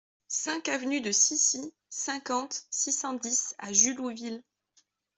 [0.29, 4.41] cinq avenue de Scissy, cinquante, six cent dix à Jullouville